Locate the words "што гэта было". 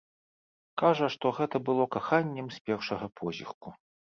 1.17-1.87